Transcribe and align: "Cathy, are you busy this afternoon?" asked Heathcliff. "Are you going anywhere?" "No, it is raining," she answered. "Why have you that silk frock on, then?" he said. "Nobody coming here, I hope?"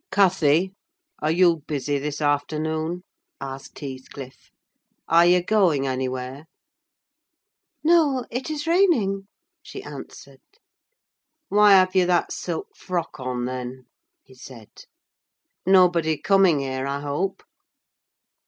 "Cathy, 0.09 0.73
are 1.19 1.29
you 1.29 1.57
busy 1.67 1.99
this 1.99 2.21
afternoon?" 2.21 3.03
asked 3.39 3.77
Heathcliff. 3.77 4.49
"Are 5.07 5.27
you 5.27 5.43
going 5.43 5.85
anywhere?" 5.85 6.47
"No, 7.83 8.25
it 8.31 8.49
is 8.49 8.65
raining," 8.65 9.27
she 9.61 9.83
answered. 9.83 10.41
"Why 11.49 11.73
have 11.73 11.95
you 11.95 12.07
that 12.07 12.31
silk 12.31 12.75
frock 12.75 13.19
on, 13.19 13.45
then?" 13.45 13.85
he 14.23 14.33
said. 14.33 14.71
"Nobody 15.67 16.17
coming 16.17 16.61
here, 16.61 16.87
I 16.87 17.01
hope?" 17.01 17.43